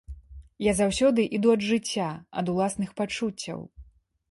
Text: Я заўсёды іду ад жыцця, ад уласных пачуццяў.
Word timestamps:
Я 0.67 0.71
заўсёды 0.79 1.25
іду 1.39 1.51
ад 1.59 1.67
жыцця, 1.67 2.09
ад 2.43 2.51
уласных 2.55 2.89
пачуццяў. 3.03 3.59